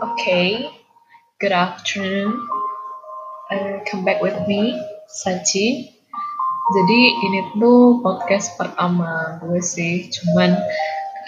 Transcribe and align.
Okay, 0.00 0.64
good 1.44 1.52
afternoon. 1.52 2.32
Uh, 3.52 3.84
come 3.84 4.00
back 4.00 4.24
with 4.24 4.32
me, 4.48 4.72
Sachi. 5.12 5.92
Jadi 6.72 7.00
ini 7.20 7.52
tuh 7.60 8.00
podcast 8.00 8.56
pertama 8.56 9.36
gue 9.44 9.60
sih, 9.60 10.08
cuman 10.08 10.56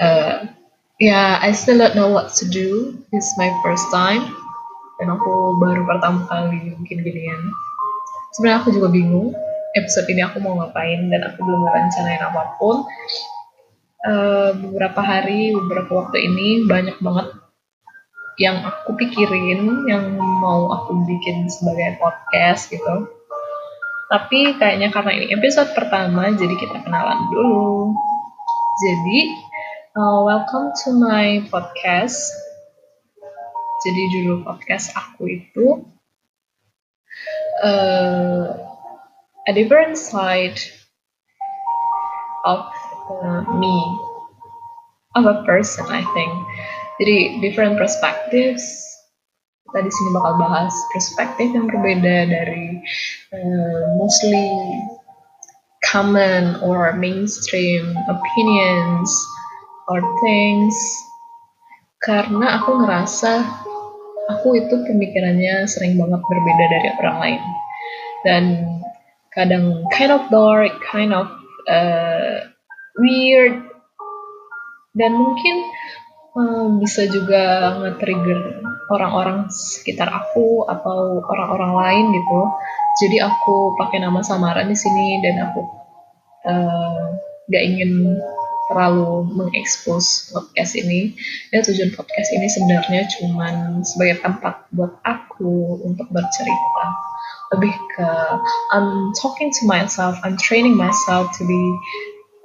uh, 0.01 0.49
ya 0.97 1.05
yeah, 1.05 1.31
I 1.45 1.53
still 1.53 1.85
don't 1.85 1.93
know 1.93 2.09
what 2.09 2.33
to 2.41 2.49
do. 2.49 2.97
Is 3.13 3.29
my 3.37 3.53
first 3.61 3.85
time, 3.93 4.33
dan 4.97 5.13
aku 5.21 5.61
baru 5.61 5.85
pertama 5.85 6.25
kali 6.33 6.73
bikin 6.81 7.05
ginian. 7.05 7.53
Sebenarnya 8.33 8.65
aku 8.65 8.73
juga 8.73 8.89
bingung 8.89 9.37
episode 9.77 10.09
ini 10.09 10.25
aku 10.25 10.41
mau 10.41 10.57
ngapain 10.57 11.13
dan 11.13 11.29
aku 11.29 11.45
belum 11.45 11.69
merencanain 11.69 12.25
apa 12.25 12.57
pun. 12.57 12.89
Uh, 14.01 14.57
beberapa 14.57 15.05
hari, 15.05 15.53
beberapa 15.53 16.09
waktu 16.09 16.25
ini 16.25 16.65
banyak 16.65 16.97
banget 17.05 17.37
yang 18.43 18.59
aku 18.67 18.99
pikirin 18.99 19.87
yang 19.87 20.19
mau 20.19 20.67
aku 20.75 21.07
bikin 21.07 21.47
sebagai 21.47 22.03
podcast 22.03 22.67
gitu 22.75 23.23
tapi 24.13 24.53
kayaknya 24.61 24.93
karena 24.93 25.17
ini 25.17 25.33
episode 25.33 25.73
pertama, 25.73 26.29
jadi 26.37 26.53
kita 26.53 26.85
kenalan 26.85 27.33
dulu. 27.33 27.97
Jadi, 28.85 29.41
uh, 29.97 30.21
welcome 30.29 30.69
to 30.85 30.93
my 30.93 31.41
podcast. 31.49 32.29
Jadi 33.89 34.03
judul 34.13 34.45
podcast 34.45 34.93
aku 34.93 35.33
itu 35.33 35.81
uh, 37.65 38.53
a 39.49 39.53
different 39.57 39.97
side 39.97 40.61
of 42.45 42.69
uh, 43.09 43.49
me, 43.57 43.81
of 45.17 45.25
a 45.25 45.41
person, 45.49 45.89
I 45.89 46.05
think. 46.13 46.37
Jadi 47.03 47.43
different 47.43 47.75
perspectives. 47.75 48.63
Kita 49.67 49.83
di 49.83 49.91
sini 49.91 50.11
bakal 50.15 50.39
bahas 50.39 50.71
perspektif 50.95 51.51
yang 51.51 51.67
berbeda 51.67 52.31
dari 52.31 52.79
uh, 53.35 53.99
mostly 53.99 54.47
common 55.83 56.63
or 56.63 56.95
mainstream 56.95 57.91
opinions 58.07 59.11
or 59.91 59.99
things. 60.23 60.79
Karena 62.07 62.63
aku 62.63 62.87
ngerasa 62.87 63.51
aku 64.31 64.63
itu 64.63 64.87
pemikirannya 64.87 65.67
sering 65.67 65.99
banget 65.99 66.23
berbeda 66.23 66.65
dari 66.71 66.89
orang 67.03 67.19
lain. 67.19 67.43
Dan 68.23 68.45
kadang 69.35 69.83
kind 69.91 70.15
of 70.15 70.23
dark, 70.31 70.71
kind 70.87 71.11
of 71.11 71.27
uh, 71.67 72.47
weird. 72.95 73.59
Dan 74.95 75.19
mungkin 75.19 75.67
uh, 76.37 76.67
bisa 76.81 77.09
juga 77.09 77.75
nge-trigger 77.81 78.65
orang-orang 78.93 79.49
sekitar 79.49 80.09
aku 80.13 80.69
atau 80.69 81.25
orang-orang 81.25 81.73
lain 81.73 82.05
gitu. 82.13 82.41
Jadi 83.01 83.17
aku 83.25 83.73
pakai 83.81 84.05
nama 84.05 84.21
samaran 84.21 84.69
di 84.69 84.77
sini 84.77 85.21
dan 85.25 85.49
aku 85.49 85.61
uh, 86.45 87.17
gak 87.49 87.65
ingin 87.65 88.21
terlalu 88.69 89.29
mengekspos 89.33 90.33
podcast 90.33 90.77
ini. 90.77 91.17
Ya 91.53 91.61
tujuan 91.65 91.93
podcast 91.93 92.29
ini 92.33 92.49
sebenarnya 92.49 93.09
cuma 93.19 93.49
sebagai 93.85 94.21
tempat 94.25 94.69
buat 94.73 94.97
aku 95.05 95.85
untuk 95.85 96.09
bercerita. 96.13 96.85
Lebih 97.53 97.75
ke 97.97 98.09
I'm 98.73 99.13
talking 99.21 99.53
to 99.53 99.63
myself, 99.69 100.17
I'm 100.25 100.41
training 100.41 100.73
myself 100.73 101.29
to 101.37 101.43
be 101.45 101.63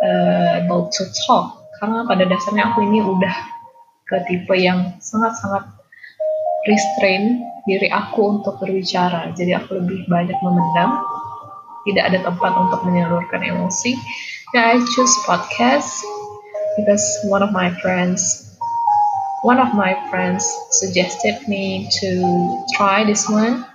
uh, 0.04 0.64
able 0.64 0.92
to 0.92 1.04
talk. 1.28 1.56
Karena 1.80 2.04
pada 2.04 2.28
dasarnya 2.28 2.74
aku 2.76 2.84
ini 2.84 3.00
udah 3.00 3.57
ke 4.08 4.18
tipe 4.26 4.56
yang 4.56 4.96
sangat-sangat 5.04 5.68
restrain 6.68 7.44
diri 7.68 7.92
aku 7.92 8.40
untuk 8.40 8.60
berbicara. 8.64 9.32
Jadi 9.36 9.52
aku 9.54 9.84
lebih 9.84 10.08
banyak 10.08 10.40
memendam, 10.40 11.04
tidak 11.88 12.04
ada 12.12 12.20
tempat 12.24 12.52
untuk 12.56 12.80
menyalurkan 12.88 13.44
emosi. 13.44 14.00
Nah, 14.56 14.76
I 14.76 14.80
choose 14.96 15.16
podcast 15.28 15.92
because 16.80 17.04
one 17.28 17.44
of 17.44 17.52
my 17.52 17.68
friends 17.84 18.48
one 19.46 19.62
of 19.62 19.74
my 19.74 19.94
friends 20.10 20.44
suggested 20.72 21.38
me 21.48 21.88
to 22.02 22.10
try 22.74 23.06
this 23.06 23.30
one. 23.30 23.66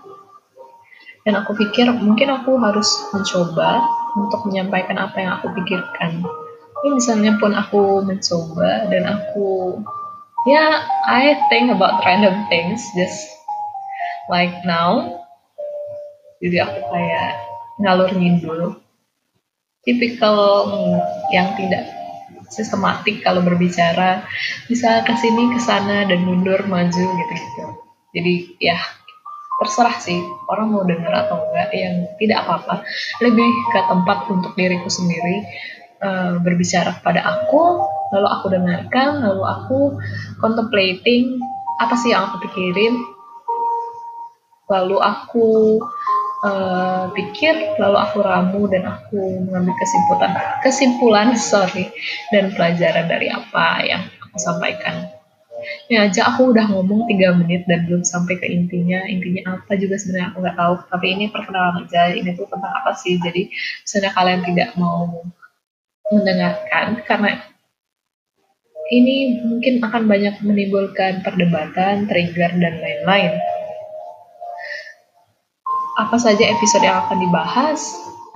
Dan 1.22 1.38
aku 1.38 1.54
pikir 1.54 1.86
mungkin 1.86 2.34
aku 2.34 2.58
harus 2.58 2.90
mencoba 3.14 3.78
untuk 4.18 4.42
menyampaikan 4.50 4.98
apa 4.98 5.16
yang 5.22 5.38
aku 5.38 5.54
pikirkan. 5.54 6.26
Ini 6.82 6.88
misalnya 6.98 7.38
pun 7.38 7.54
aku 7.54 8.02
mencoba 8.02 8.90
dan 8.90 9.06
aku 9.06 9.78
yeah 10.46 10.86
I 11.06 11.38
think 11.50 11.70
about 11.70 12.02
random 12.04 12.46
things 12.48 12.82
just 12.94 13.18
like 14.30 14.64
now. 14.64 15.22
Jadi 16.42 16.58
aku 16.58 16.80
kayak 16.90 17.30
ngalur 17.78 18.10
ngidul. 18.10 18.60
Tipikal 19.82 20.38
yang 21.34 21.58
tidak 21.58 21.90
sistematik 22.46 23.26
kalau 23.26 23.42
berbicara 23.42 24.22
bisa 24.70 25.02
ke 25.02 25.14
sini 25.18 25.50
ke 25.50 25.58
sana 25.58 26.06
dan 26.06 26.22
mundur 26.22 26.62
maju 26.68 27.02
gitu 27.02 27.34
gitu 27.34 27.64
jadi 28.12 28.34
ya 28.60 28.78
terserah 29.62 29.96
sih 30.02 30.20
orang 30.52 30.68
mau 30.68 30.84
dengar 30.84 31.12
atau 31.26 31.48
enggak 31.48 31.70
yang 31.72 31.94
tidak 32.20 32.44
apa-apa. 32.44 32.84
Lebih 33.24 33.50
ke 33.72 33.80
tempat 33.88 34.18
untuk 34.28 34.52
diriku 34.58 34.90
sendiri 34.92 35.46
uh, 36.02 36.36
berbicara 36.42 37.00
kepada 37.00 37.24
aku 37.24 37.86
lalu 38.12 38.28
aku 38.28 38.46
dengarkan 38.52 39.24
lalu 39.24 39.42
aku 39.42 39.78
contemplating 40.38 41.40
apa 41.80 41.94
sih 41.98 42.12
yang 42.12 42.28
aku 42.30 42.44
pikirin. 42.46 42.94
Lalu 44.70 44.96
aku 45.00 45.80
uh, 46.46 47.10
pikir 47.12 47.76
lalu 47.76 47.96
aku 47.98 48.18
ramu 48.22 48.62
dan 48.68 48.86
aku 48.88 49.42
mengambil 49.48 49.74
kesimpulan 49.80 50.32
kesimpulan 50.62 51.28
sorry 51.50 51.90
dan 52.30 52.52
pelajaran 52.54 53.08
dari 53.08 53.32
apa 53.32 53.66
yang 53.82 54.02
aku 54.28 54.36
sampaikan. 54.38 55.08
Ini 55.62 56.10
aja 56.10 56.34
aku 56.34 56.50
udah 56.50 56.66
ngomong 56.74 57.06
tiga 57.06 57.38
menit 57.38 57.62
dan 57.70 57.86
belum 57.86 58.02
sampai 58.02 58.34
ke 58.34 58.50
intinya. 58.50 59.06
Intinya 59.06 59.62
apa 59.62 59.78
juga 59.78 59.94
sebenarnya 59.94 60.34
aku 60.34 60.38
nggak 60.42 60.58
tahu. 60.58 60.74
Tapi 60.90 61.06
ini 61.06 61.24
perkenalan 61.30 61.86
aja 61.86 62.10
ini 62.10 62.34
tuh 62.34 62.50
tentang 62.50 62.72
apa 62.82 62.98
sih? 62.98 63.14
Jadi 63.22 63.46
misalnya 63.86 64.10
kalian 64.10 64.42
tidak 64.42 64.74
mau 64.74 65.22
mendengarkan 66.10 66.98
karena 67.06 67.51
ini 68.92 69.40
mungkin 69.40 69.80
akan 69.80 70.04
banyak 70.04 70.44
menimbulkan 70.44 71.24
perdebatan, 71.24 72.04
trigger, 72.04 72.52
dan 72.60 72.74
lain-lain. 72.76 73.40
Apa 75.96 76.20
saja 76.20 76.44
episode 76.44 76.84
yang 76.84 77.08
akan 77.08 77.18
dibahas, 77.24 77.80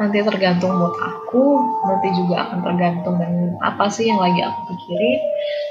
nanti 0.00 0.24
tergantung 0.24 0.76
mood 0.80 0.96
aku, 0.96 1.60
nanti 1.84 2.08
juga 2.16 2.48
akan 2.48 2.64
tergantung 2.64 3.20
dengan 3.20 3.60
apa 3.60 3.88
sih 3.92 4.08
yang 4.08 4.20
lagi 4.20 4.40
aku 4.40 4.72
pikirin. 4.72 5.20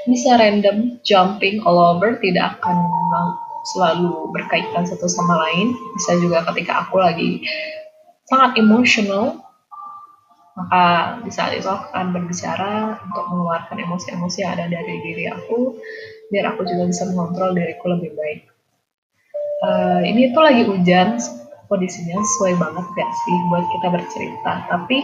Bisa 0.06 0.38
random, 0.38 1.02
jumping 1.02 1.62
all 1.66 1.78
over, 1.78 2.14
tidak 2.22 2.58
akan 2.58 2.78
selalu 3.74 4.30
berkaitan 4.30 4.86
satu 4.86 5.10
sama 5.10 5.34
lain. 5.50 5.74
Bisa 5.98 6.14
juga 6.22 6.46
ketika 6.54 6.86
aku 6.86 7.02
lagi 7.02 7.42
sangat 8.30 8.58
emosional, 8.58 9.45
maka 10.56 10.84
di 11.20 11.28
saat 11.28 11.52
itu 11.52 11.68
aku 11.68 11.92
akan 11.92 12.16
berbicara 12.16 12.96
untuk 13.04 13.24
mengeluarkan 13.28 13.76
emosi-emosi 13.76 14.40
yang 14.40 14.56
ada 14.56 14.72
dari 14.72 14.94
diri 15.04 15.24
aku 15.28 15.76
biar 16.32 16.56
aku 16.56 16.64
juga 16.64 16.88
bisa 16.88 17.04
mengontrol 17.12 17.52
diriku 17.54 17.92
lebih 17.92 18.16
baik. 18.16 18.40
Uh, 19.62 20.00
ini 20.04 20.32
tuh 20.32 20.42
lagi 20.42 20.64
hujan 20.64 21.20
kondisinya 21.68 22.18
sesuai 22.18 22.56
banget 22.56 22.86
gak 22.88 23.10
sih 23.24 23.36
buat 23.52 23.64
kita 23.68 23.88
bercerita? 23.92 24.52
Tapi 24.68 24.98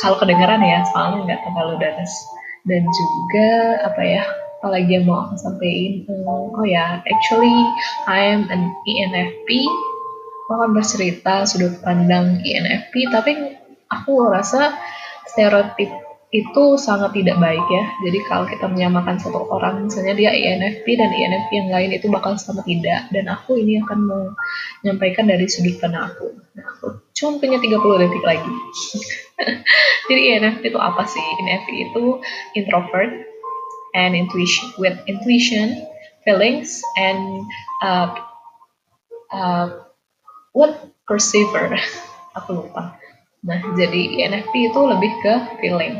kalau 0.00 0.16
kedengaran 0.18 0.62
ya 0.62 0.86
soalnya 0.94 1.18
nggak 1.26 1.40
terlalu 1.44 1.74
danas 1.82 2.12
dan 2.66 2.82
juga 2.86 3.48
apa 3.84 4.02
ya 4.02 4.24
apalagi 4.58 4.90
yang 4.98 5.06
mau 5.06 5.26
aku 5.26 5.38
sampaikan 5.38 6.06
hmm, 6.06 6.54
oh 6.54 6.66
ya 6.66 7.02
actually 7.06 7.54
I 8.10 8.34
am 8.34 8.46
an 8.50 8.74
ENFP 8.86 9.48
aku 10.46 10.50
akan 10.54 10.70
bercerita 10.74 11.46
sudut 11.46 11.78
pandang 11.82 12.42
ENFP 12.42 13.10
tapi 13.10 13.58
aku 13.88 14.28
rasa 14.28 14.76
stereotip 15.28 15.90
itu 16.28 16.64
sangat 16.76 17.16
tidak 17.16 17.40
baik 17.40 17.64
ya. 17.72 17.84
Jadi 18.04 18.18
kalau 18.28 18.44
kita 18.44 18.68
menyamakan 18.68 19.16
satu 19.16 19.48
orang, 19.48 19.88
misalnya 19.88 20.12
dia 20.12 20.30
INFP 20.36 20.84
dan 21.00 21.08
INFP 21.08 21.50
yang 21.56 21.72
lain 21.72 21.90
itu 21.96 22.12
bakal 22.12 22.36
sama 22.36 22.60
tidak. 22.68 23.08
Dan 23.08 23.32
aku 23.32 23.56
ini 23.56 23.80
akan 23.80 23.98
menyampaikan 24.84 25.24
dari 25.24 25.48
sudut 25.48 25.80
pandang 25.80 26.12
aku. 26.12 26.36
Nah, 26.52 26.64
aku 26.68 27.00
cuma 27.16 27.40
punya 27.40 27.56
30 27.56 27.80
detik 27.80 28.24
lagi. 28.28 28.52
Jadi 30.12 30.20
INFP 30.36 30.62
itu 30.68 30.80
apa 30.80 31.08
sih? 31.08 31.24
INFP 31.40 31.68
itu 31.88 32.20
introvert 32.52 33.12
and 33.96 34.12
intuition 34.12 34.68
with 34.76 35.00
intuition, 35.08 35.80
feelings 36.28 36.84
and 37.00 37.24
uh, 37.80 38.12
uh, 39.32 39.80
what 40.52 40.76
perceiver. 41.08 41.72
aku 42.36 42.52
lupa 42.52 43.00
Nah, 43.46 43.58
jadi 43.78 44.26
ENFP 44.26 44.72
itu 44.72 44.80
lebih 44.82 45.12
ke 45.22 45.34
feeling. 45.62 45.94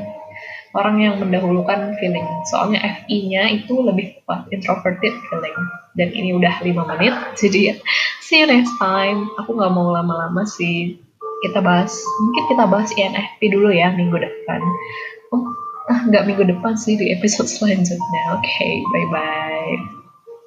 orang 0.77 1.01
yang 1.01 1.17
mendahulukan 1.17 1.97
feeling. 1.97 2.29
Soalnya 2.53 2.79
FI-nya 2.85 3.49
itu 3.57 3.73
lebih 3.81 4.21
kuat, 4.29 4.47
introverted 4.53 5.17
feeling. 5.27 5.57
Dan 5.97 6.13
ini 6.13 6.37
udah 6.37 6.61
5 6.61 6.77
menit, 6.95 7.17
jadi 7.41 7.73
ya, 7.73 7.75
see 8.21 8.45
you 8.45 8.47
next 8.47 8.71
time. 8.77 9.33
Aku 9.41 9.57
nggak 9.57 9.73
mau 9.73 9.89
lama-lama 9.91 10.45
sih. 10.45 11.01
Kita 11.41 11.65
bahas, 11.65 11.97
mungkin 12.21 12.45
kita 12.53 12.65
bahas 12.69 12.93
INFP 12.93 13.49
dulu 13.49 13.73
ya 13.73 13.91
minggu 13.97 14.21
depan. 14.21 14.61
Oh, 15.33 15.49
ah, 15.89 16.05
nggak 16.05 16.29
minggu 16.29 16.45
depan 16.45 16.77
sih 16.77 17.01
di 17.01 17.17
episode 17.17 17.49
selanjutnya. 17.49 18.23
Oke, 18.37 18.45
okay, 18.45 18.73
bye-bye. 18.93 19.98